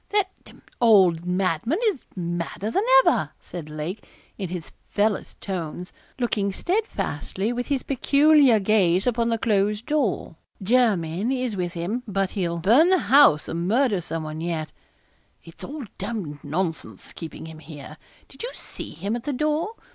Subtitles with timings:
[0.09, 4.03] 'That d d old madman is madder than ever,' said Lake,
[4.35, 10.37] in his fellest tones, looking steadfastly with his peculiar gaze upon the closed door.
[10.59, 14.71] 'Jermyn is with him, but he'll burn the house or murder some one yet.
[15.43, 17.97] It's all d d nonsense keeping him here
[18.27, 19.75] did you see him at the door?